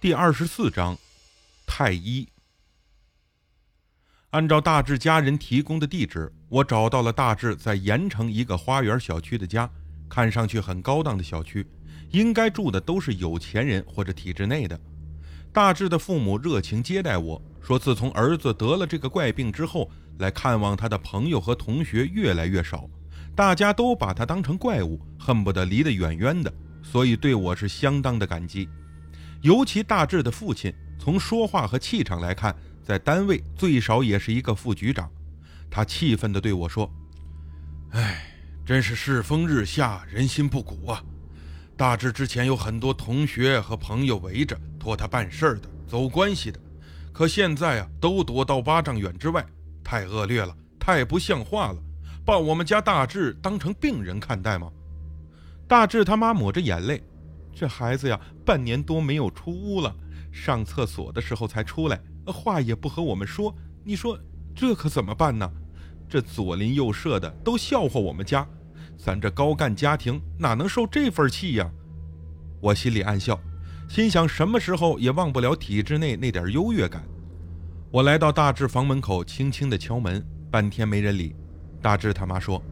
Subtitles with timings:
[0.00, 0.96] 第二十四章，
[1.66, 2.26] 太医。
[4.30, 9.70] 按照大志家人提供的地址，我找到了大志在盐城一个花园小区的家，
[10.08, 11.66] 看上去很高档的小区，
[12.12, 14.80] 应该住的都是有钱人或者体制内的。
[15.52, 22.88] 大志的父母热情接待我，说自从儿子得了这个怪病之后，来看望他的朋友和同学越来越少，
[23.36, 26.50] 大家都把他当成怪物，恨不得离得远远的，
[26.82, 28.66] 所以对我是相当的感激。
[29.42, 35.10] 尤其大志的父亲，从说话和气场来看，在单位最少也是一个副局长。
[35.70, 36.90] 他气愤地对我说
[37.92, 38.34] ：“哎，
[38.66, 41.02] 真是世风日下，人心不古啊！
[41.76, 46.60] 大志之前有很多同学和朋友围着托他办事的、走关系的，
[47.12, 49.46] 可现在啊，都躲到八丈远之外，
[49.82, 51.78] 太恶劣了，太不像话了，
[52.26, 54.70] 把我们家大志当成病人看待吗？”
[55.66, 57.02] 大志他妈抹着眼泪。
[57.54, 59.94] 这孩子呀，半年多没有出屋了，
[60.32, 63.54] 上厕所的时候才出来，话也不和我们说。
[63.84, 64.18] 你说
[64.54, 65.50] 这可怎么办呢？
[66.08, 68.46] 这左邻右舍的都笑话我们家，
[68.98, 71.70] 咱这高干家庭哪能受这份气呀？
[72.60, 73.38] 我心里暗笑，
[73.88, 77.02] 心想什么时候也忘不了体制内那点优越感。
[77.90, 81.34] 我来到大志房门口，轻轻地敲门，半天没人理。
[81.82, 82.62] 大志他妈说：“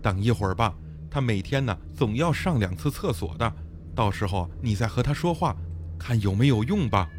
[0.00, 0.74] 等一会儿吧，
[1.10, 3.52] 他每天呢总要上两次厕所的。”
[3.98, 5.56] 到时候你再和他说话，
[5.98, 7.10] 看有没有用吧。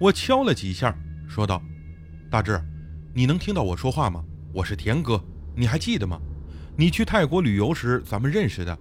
[0.00, 0.92] 我敲了几下，
[1.28, 1.62] 说道
[2.28, 2.60] ：“大志，
[3.14, 4.24] 你能听到我说话吗？
[4.52, 5.22] 我是田哥，
[5.54, 6.20] 你还记得吗？
[6.76, 8.76] 你去泰国旅游时咱们认识的。”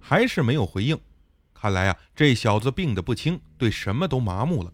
[0.00, 0.98] 还是没有回应。
[1.52, 4.72] 看来啊，这小子病得不轻，对什么都麻木了。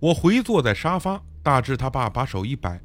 [0.00, 2.78] 我回坐在沙发，大志他爸把手一摆：“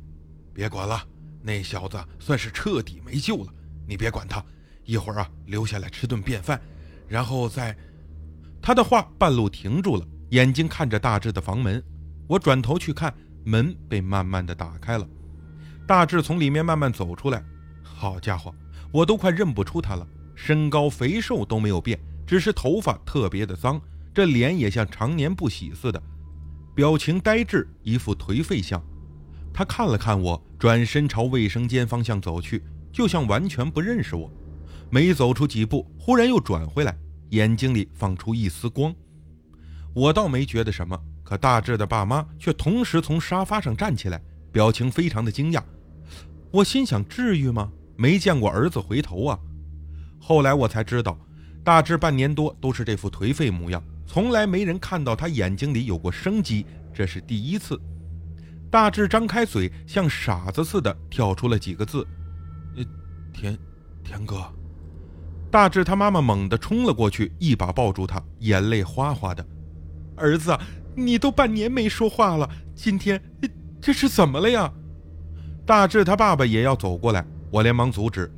[0.55, 1.05] 别管了，
[1.41, 3.53] 那小子算是彻底没救了。
[3.85, 4.41] 你别管他，
[4.85, 6.61] 一会儿啊，留下来吃顿便饭，
[7.09, 7.75] 然后再……”
[8.66, 11.80] 他的话半路停住了，眼睛看着大志的房门。
[12.27, 13.13] 我转头去看，
[13.44, 15.07] 门被慢慢的打开了，
[15.85, 17.44] 大志从里面慢慢走出来。
[17.84, 18.51] 好家伙，
[18.91, 23.79] 我都快认不出他了，身高肥瘦都没有变，只是头发特别的脏，
[24.12, 26.01] 这脸也像常年不洗似的，
[26.73, 28.84] 表情呆滞，一副颓废相。
[29.53, 34.28] 他看了看我，转身朝卫生间方向走去，就像完全不认识我。
[34.89, 36.97] 没走出几步，忽然又转回来。
[37.30, 38.94] 眼睛里放出一丝光，
[39.94, 44.22] 我倒没觉得什么，可大志的爸妈却同时从沙发上站起来，
[44.52, 45.63] 表情非常的惊讶。
[46.52, 47.72] 我心想：至于吗？
[47.97, 49.40] 没见过儿子回头啊！
[50.19, 51.18] 后来我才知道，
[51.63, 57.80] 大志半年多都是这副颓废模样，从来没人看到他眼睛里有过生机，这是第一次。
[58.69, 62.06] 大志张开嘴，像傻子似的跳出了几个字
[62.75, 62.84] ：“呃，
[63.34, 63.57] 田，
[64.03, 64.44] 田哥。”
[65.55, 69.47] 大志他妈妈猛地冲了过去，一把抱住他，眼泪哗哗的。
[70.17, 70.53] 儿子，
[70.97, 73.23] 你都半年没说话了，今天
[73.79, 74.69] 这是怎么了呀？
[75.65, 78.29] 大志他爸爸也要走过来，我连忙阻止，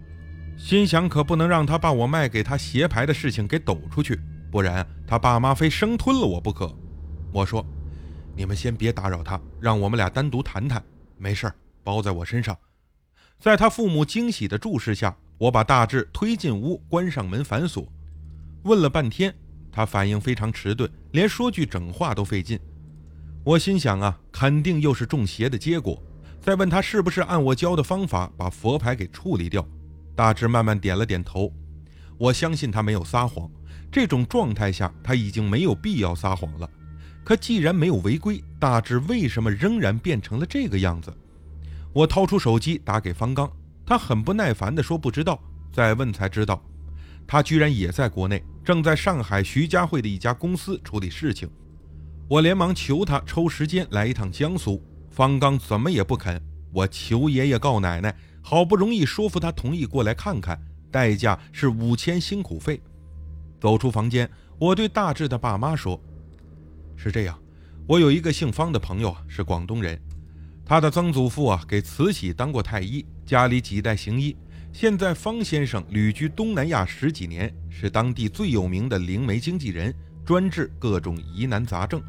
[0.59, 6.71] 心想可不能让他把我卖给他鞋牌的事情给抖出去，不然他爸妈非生吞了我不可。
[7.31, 7.65] 我说
[8.37, 10.83] ：“你们先别打扰他，让我们俩单独谈谈。
[11.17, 11.51] 没事
[11.83, 12.55] 包在我身上。”
[13.41, 15.17] 在他父母惊喜的注视下。
[15.37, 17.87] 我把大志推进屋，关上门反锁，
[18.63, 19.33] 问了半天，
[19.71, 22.59] 他反应非常迟钝，连说句整话都费劲。
[23.43, 26.01] 我心想啊，肯定又是中邪的结果。
[26.41, 29.67] 再问他是不是按我教的方法把佛牌给处理掉，
[30.15, 31.53] 大志慢慢点了点头。
[32.17, 33.49] 我相信他没有撒谎，
[33.91, 36.69] 这种状态下他已经没有必要撒谎了。
[37.23, 41.13] 可既然没有违规，大志为什么仍然变成了这个样子？
[41.93, 43.51] 我掏出手机打给方刚。
[43.87, 45.41] 他很不耐烦地说：“不知道。”
[45.73, 46.61] 再问才知道，
[47.25, 51.49] 他居然也在国内，正在上海徐家汇的一家公司处理事情。
[52.27, 54.83] 我连忙求他抽时间来一趟江苏。
[55.09, 56.39] 方刚怎么也不肯。
[56.73, 60.61] 我求爷爷告奶奶，好不容易说服他同意过来看看，
[60.91, 62.81] 代价是五千辛苦费。
[63.59, 64.29] 走出房间，
[64.59, 65.99] 我对大志的爸妈说
[66.95, 67.39] ：“是这样，
[67.87, 69.99] 我有一个姓方的朋友，是广东人。”
[70.65, 74.33] 他的曾祖父啊，给慈禧当过太医，家里几代行医。
[74.71, 79.93] 现在方先生旅居东南亚十几年，是当地最有名的灵媒经纪人，
[80.25, 82.01] 专治各种疑难杂症。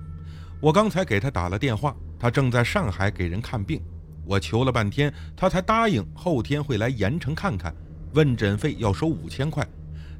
[0.60, 3.82] 我刚才给他打了电话，他正在上海给人看病。
[4.24, 7.74] 我求了半天，他才答应后天会来盐城看看，
[8.12, 9.66] 问诊费要收五千块，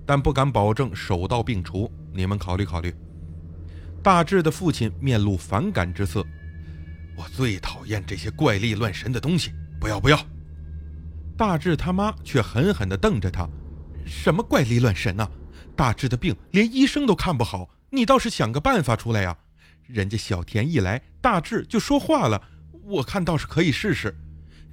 [0.04, 1.88] 但不敢保证手到病除。
[2.12, 2.92] 你们考虑考虑。
[4.02, 6.26] 大志的父亲面露反感之色。
[7.16, 10.18] 我最讨厌这些怪力乱神的东西，不要不要！
[11.38, 13.48] 大志他妈却狠狠地瞪着他
[14.04, 15.30] ：“什么怪力乱神啊？
[15.76, 19.38] 大志的病连医生都看不好，你倒是想个办法出来呀！
[19.86, 22.42] 人家小田一来，大志就说话了，
[22.82, 24.12] 我看倒是可以试试。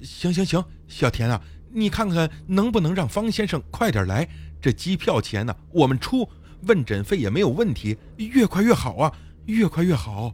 [0.01, 1.39] 行行行，小田啊，
[1.71, 4.27] 你看看能不能让方先生快点来？
[4.59, 6.27] 这机票钱呢，我们出，
[6.63, 9.13] 问诊费也没有问题，越快越好啊，
[9.45, 10.33] 越快越好。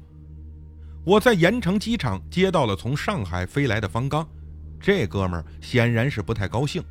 [1.04, 4.25] 我在盐城机场接到了从上海飞来的方刚，
[4.81, 6.83] 这哥们儿显然是不太高兴，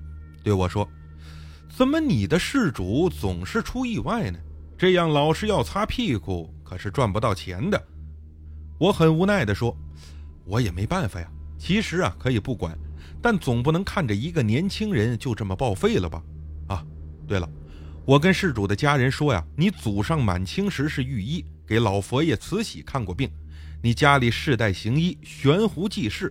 [0.44, 0.88] 对我说
[1.68, 4.38] ：“怎么你的事主总是出意外呢？
[4.78, 7.82] 这样老是要擦屁股，可是赚不到钱的。”
[8.78, 9.76] 我很无奈地说
[10.46, 11.28] ：“我也没办法呀。
[11.58, 12.78] 其实啊，可以不管，
[13.20, 16.22] 但总不能看着一个年轻人就这么报废了吧？
[16.68, 16.86] 啊，
[17.26, 17.46] 对了，
[18.06, 23.28] 我跟事主的家人说呀，你祖上满清时是御医，给老佛爷慈禧看过病。”
[23.82, 26.30] 你家里世代行医，悬壶济世，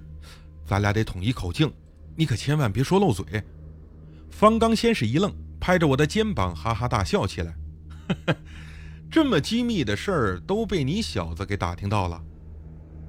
[0.69, 1.73] 咱俩得统一口径，
[2.15, 3.25] 你可千万别说漏嘴。
[4.29, 7.55] 方刚先是一愣，拍着我的肩膀哈哈大笑起来。
[9.09, 12.21] 这么机密的事儿都被你小子给打听到了。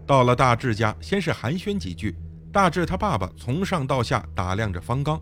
[0.06, 2.16] 到了大志家，先是寒暄几句。
[2.50, 5.20] 大志他爸爸从上到下打量着方刚，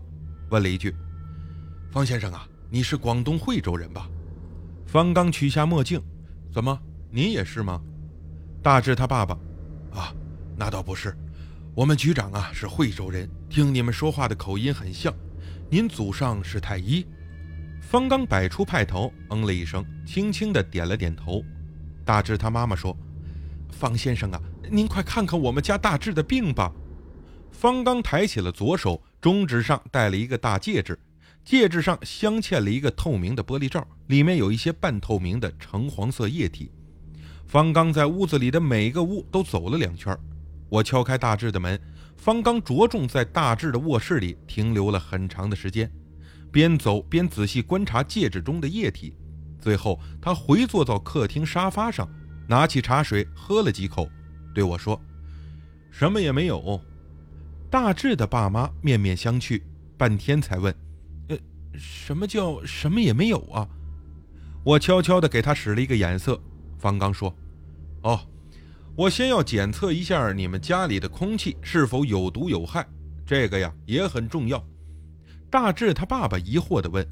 [0.49, 0.95] 问了一句
[1.91, 4.09] ：“方先生啊，你是广东惠州人吧？”
[4.87, 6.01] 方刚取下墨镜
[6.53, 6.79] ：“怎么，
[7.11, 7.81] 你也是吗？”
[8.63, 9.37] 大志他爸爸，
[9.91, 10.15] 啊，
[10.55, 11.13] 那倒不是，
[11.75, 15.13] 我们局长啊是惠州人，听你们说话的口音很像。
[15.69, 17.05] 您祖上是太医？
[17.79, 21.43] 方刚摆出派头，嗯了一声，轻轻的点了点头。
[22.03, 22.97] 大志他妈妈说
[23.71, 26.73] ：“方先生啊，您快看看我们家大志的病吧。”
[27.51, 30.99] 方刚抬起了左手，中指上戴了一个大戒指，
[31.45, 36.71] 戒指上镶嵌了一个透明的玻璃罩，里面有一些半透明的橙黄色液体。
[37.45, 40.15] 方刚在屋子里的每个屋都走了两圈，
[40.69, 41.79] 我敲开大志的门，
[42.15, 45.91] 方刚着重在大志的卧室里停留了很长的时间，
[46.51, 49.15] 边走边仔细观察戒指中的液体，
[49.59, 52.07] 最后他回坐到客厅沙发上，
[52.47, 54.07] 拿起茶水喝了几口，
[54.53, 54.99] 对我说
[55.91, 56.79] ：“什么也没有。”
[57.69, 59.61] 大志的爸妈面面相觑，
[59.97, 60.73] 半天才问
[61.29, 61.37] ：“呃，
[61.73, 63.67] 什么叫什么也没有啊？”
[64.63, 66.39] 我悄悄地给他使了一个眼色。
[66.77, 67.35] 方刚说
[68.01, 68.19] ：“哦，
[68.99, 72.85] 我先要检测一下你们家里的空气是否有毒有害，
[73.25, 74.61] 这个呀也很重要。”
[75.49, 77.07] 大志他爸爸疑惑地问：“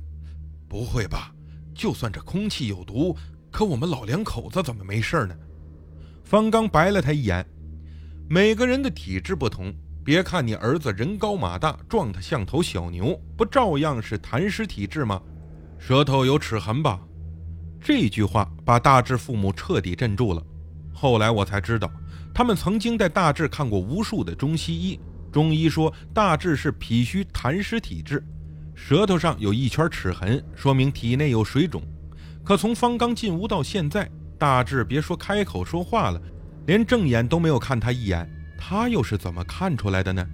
[0.68, 1.34] 不会吧？
[1.74, 3.16] 就算这空气有毒，
[3.50, 5.36] 可我们老两口子怎么没事呢？”
[6.26, 7.48] 方刚白了他一眼
[8.30, 9.74] ：“每个人的体质不同，
[10.04, 15.22] 别看你儿子人高马大，壮得像头小牛，不照样是痰湿体质吗？
[15.80, 17.00] 舌头有齿痕吧？”
[17.80, 20.44] 这句话把大志父母彻底镇住了。
[21.00, 21.92] 后来我才知道，
[22.34, 25.00] 他们曾经带大志看过无数的中西医。
[25.32, 28.24] 中医说大志是脾虚痰湿体质，
[28.74, 31.84] 舌头上有一圈齿痕，说明体内有水肿。
[32.44, 34.10] 可从方刚进屋到现在，
[34.40, 36.20] 大志别说开口说话了，
[36.66, 38.28] 连正眼都没有看他一眼。
[38.58, 40.28] 他又是怎么看出来的呢？